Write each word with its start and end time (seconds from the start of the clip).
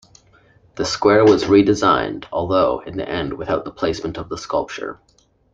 The 0.77 0.85
square 0.85 1.23
was 1.25 1.43
redesigned 1.43 2.25
although 2.31 2.79
in 2.79 2.97
the 2.97 3.07
end 3.07 3.33
without 3.33 3.65
the 3.65 3.71
placement 3.71 4.17
of 4.17 4.29
the 4.29 4.37
sculpture. 4.39 4.99